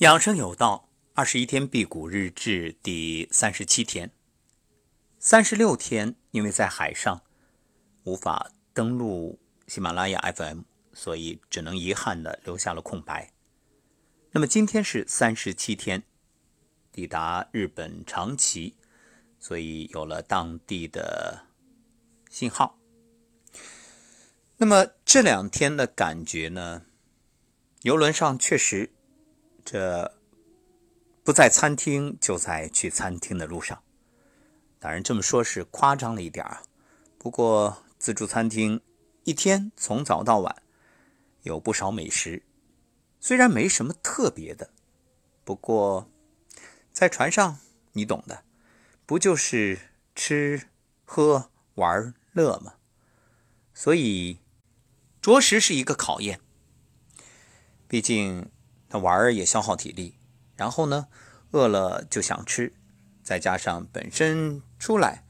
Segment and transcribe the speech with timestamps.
[0.00, 4.10] 养生有道，二十一天辟谷日志第三十七天，
[5.18, 7.22] 三十六天，因为在海上
[8.04, 13.32] 无法登录喜马拉雅 FM，所以只能遗憾的留下了空白。
[14.32, 16.02] 那么今天是三十七天，
[16.92, 18.76] 抵达日本长崎，
[19.38, 21.46] 所以有了当地的
[22.28, 22.78] 信号。
[24.58, 26.82] 那么这两天的感觉呢？
[27.80, 28.92] 游轮上确实。
[29.66, 30.16] 这
[31.24, 33.82] 不在餐厅，就在去餐厅的路上。
[34.78, 36.62] 当然这么说是夸张了一点啊。
[37.18, 38.80] 不过自助餐厅
[39.24, 40.62] 一天从早到晚
[41.42, 42.44] 有不少美食，
[43.18, 44.70] 虽然没什么特别的，
[45.42, 46.08] 不过
[46.92, 47.58] 在船上
[47.94, 48.44] 你懂的，
[49.04, 49.80] 不就是
[50.14, 50.68] 吃
[51.04, 52.74] 喝玩乐吗？
[53.74, 54.38] 所以
[55.20, 56.38] 着实是一个考验。
[57.88, 58.48] 毕竟。
[58.88, 60.16] 那玩儿也消耗体力，
[60.54, 61.08] 然后呢，
[61.50, 62.72] 饿了就想吃，
[63.22, 65.24] 再加上本身出来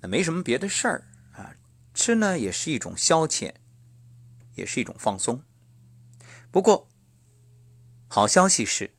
[0.00, 1.56] 那没什么别的事儿啊，
[1.92, 3.54] 吃呢也是一种消遣，
[4.54, 5.42] 也是一种放松。
[6.50, 6.88] 不过
[8.08, 8.92] 好消息是，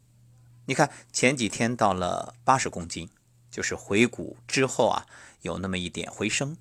[0.65, 3.09] 你看前几天到了八十公斤，
[3.49, 5.07] 就是回谷之后啊
[5.41, 6.57] 有那么一点回升，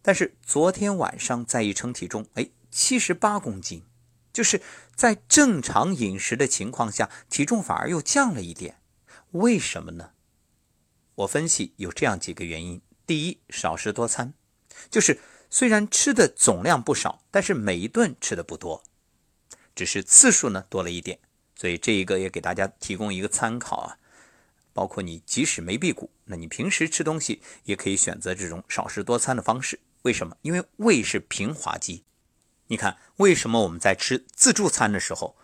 [0.00, 3.84] 但是昨天晚上再一称体重，哎，七十八公斤。
[4.32, 4.62] 就是
[4.94, 8.80] 在正常饮食的情况下，体重反而又降了一点，
[9.32, 10.12] 为什么呢？
[11.16, 14.32] 我分析有这样几个原因：第一，少食多餐，
[14.90, 18.82] 就是虽然吃的总量不少，但是每一顿吃的不多，
[19.74, 21.18] 只是次数呢多了一点。
[21.54, 23.98] 所以这一个也给大家提供一个参考啊。
[24.72, 29.78] 包括你即使没辟谷，那你平时吃东西也可以选择这种少食多餐的方式。
[30.00, 30.34] 为什么？
[30.40, 32.04] 因为胃是平滑肌。
[32.72, 35.36] 你看，为什么我们在吃自助餐的时候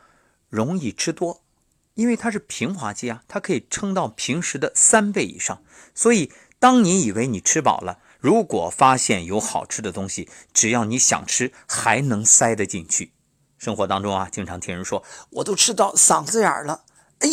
[0.49, 1.45] 容易吃多？
[1.93, 5.63] 因为它是平滑肌啊，它可以撑到平时的三倍以上。
[5.95, 13.13] 所以，当你以为你吃饱了，如果发现有好吃的东西，只要你想吃，还能塞得进去。
[13.59, 16.87] 生活当中啊，经常听人说，我都吃到嗓子眼了，
[17.19, 17.29] 哎，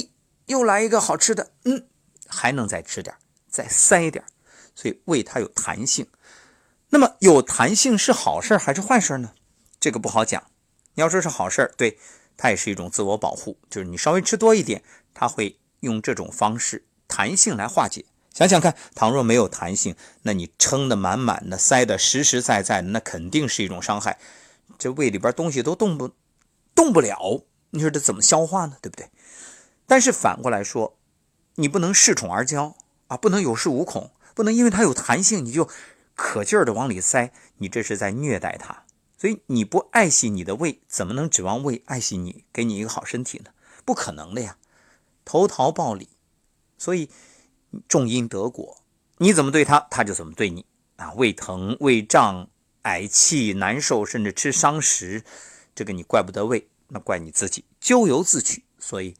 [0.47, 1.87] 又来一个好吃的，嗯，
[2.27, 3.15] 还能再吃点，
[3.47, 4.25] 再塞点。
[4.75, 6.05] 所以，胃它有弹性。
[6.89, 9.31] 那么，有弹性是好事还是坏事呢？
[9.85, 10.49] 这个不好讲，
[10.95, 11.99] 你要说是好事儿，对，
[12.35, 14.81] 它也是一种自我保护，就是你稍微吃多一点，
[15.13, 18.03] 它会用这种方式弹性来化解。
[18.33, 24.17] 想想看，倘若没有弹性，那你撑得满满的，塞得实实在在的，那肯定是一种伤害。
[24.79, 26.15] 这胃里边东西都动不
[26.73, 28.77] 动不了，你说这怎么消化呢？
[28.81, 29.11] 对不对？
[29.85, 30.97] 但是反过来说，
[31.57, 32.73] 你不能恃宠而骄
[33.05, 35.69] 啊，不能有恃无恐，不能因为它有弹性你就
[36.15, 38.81] 可劲儿的往里塞，你这是在虐待它。
[39.17, 43.51] 所以你不爱惜你的胃，怎么能指望胃爱惜你，给你一个好身体呢？
[43.85, 44.57] 不可能的呀！
[45.23, 46.09] 投桃报李，
[46.77, 47.09] 所以
[47.87, 48.81] 种因得果，
[49.19, 50.65] 你怎么对他，他就怎么对你
[50.97, 51.13] 啊！
[51.13, 52.49] 胃疼、胃胀、
[52.83, 55.23] 嗳气、难受，甚至吃伤食，
[55.73, 58.65] 这个你怪不得胃，那怪你自己，咎由自取。
[58.77, 59.15] 所以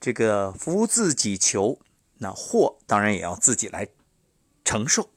[0.00, 1.78] 这个福自己求，
[2.18, 3.88] 那祸当然也要自己来
[4.64, 5.10] 承受。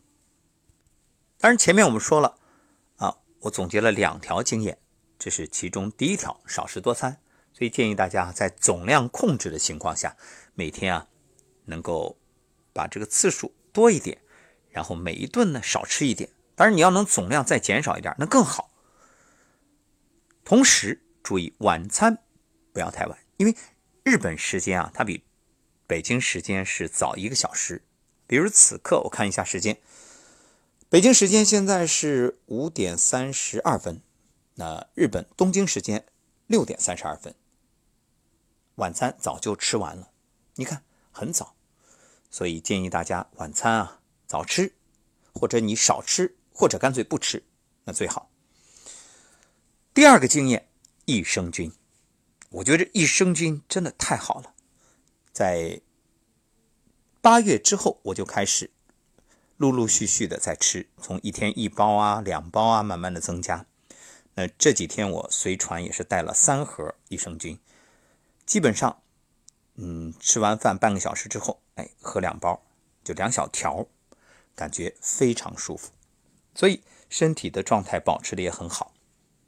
[1.37, 2.38] 当然前面我们说了。
[3.41, 4.77] 我总结了两条经验，
[5.17, 7.21] 这是其中第一条，少食多餐。
[7.53, 10.15] 所以建议大家在总量控制的情况下，
[10.53, 11.07] 每天啊
[11.65, 12.17] 能够
[12.73, 14.21] 把这个次数多一点，
[14.69, 16.29] 然后每一顿呢少吃一点。
[16.55, 18.71] 当然你要能总量再减少一点，那更好。
[20.45, 22.19] 同时注意晚餐
[22.71, 23.55] 不要太晚，因为
[24.03, 25.23] 日本时间啊它比
[25.87, 27.83] 北京时间是早一个小时。
[28.27, 29.77] 比如此刻我看一下时间。
[30.89, 34.01] 北京时间现在是五点三十二分，
[34.55, 36.03] 那日本东京时间
[36.47, 37.35] 六点三十二分。
[38.73, 40.09] 晚餐早就吃完了，
[40.55, 41.55] 你看很早，
[42.31, 44.73] 所以建议大家晚餐啊早吃，
[45.31, 47.43] 或者你少吃，或者干脆不吃，
[47.83, 48.31] 那最好。
[49.93, 50.69] 第二个经验，
[51.05, 51.71] 益生菌，
[52.49, 54.55] 我觉得益生菌真的太好了，
[55.31, 55.81] 在
[57.21, 58.71] 八月之后我就开始。
[59.59, 63.65] 陆陆续续的在吃，从一天一包啊、两包啊，慢慢的增加。
[64.35, 67.59] 那这几天我随船也是带了三盒益生菌，
[68.45, 69.01] 基本上，
[69.75, 72.63] 嗯，吃完饭半个小时之后，哎，喝两包，
[73.03, 73.85] 就两小条，
[74.55, 75.91] 感觉非常舒服，
[76.55, 78.93] 所以身体的状态保持的也很好。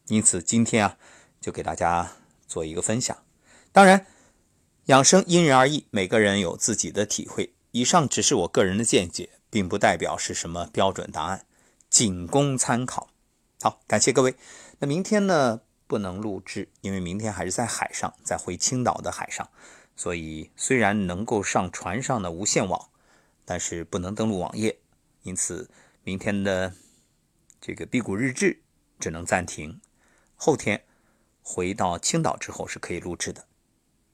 [0.07, 0.97] 因此今天啊，
[1.39, 2.11] 就给大家
[2.45, 3.17] 做一个分享。
[3.71, 4.05] 当然，
[4.87, 7.53] 养生因人而异，每个人有自己的体会。
[7.71, 9.29] 以上只是我个人的见解。
[9.51, 11.45] 并不代表是什么标准答案，
[11.87, 13.09] 仅供参考。
[13.61, 14.35] 好，感谢各位。
[14.79, 19.47] 那明天呢不能录制，因为明天还是在海上，在回青岛的海上。
[19.95, 22.89] 所以虽然能够上船上的无线网，
[23.45, 24.79] 但是不能登录网页，
[25.21, 25.69] 因此
[26.03, 26.73] 明天的
[27.59, 28.63] 这个辟谷日志
[28.99, 29.79] 只能暂停。
[30.35, 30.85] 后天
[31.43, 33.45] 回到青岛之后是可以录制的。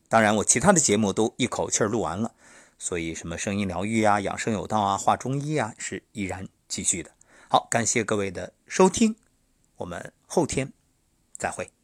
[0.09, 2.33] 当然，我其他的节目都一口气录完了，
[2.77, 7.11] 所以什么声音疗愈啊、养生有道啊、画中医啊是依然继续的。
[7.49, 9.15] 好，感谢各位的收听，
[9.77, 10.71] 我们后天
[11.37, 11.76] 再会。